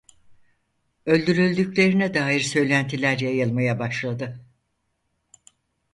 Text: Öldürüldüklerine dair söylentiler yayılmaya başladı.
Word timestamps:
Öldürüldüklerine 1.05 2.13
dair 2.13 2.39
söylentiler 2.39 3.19
yayılmaya 3.19 3.79
başladı. 3.79 4.45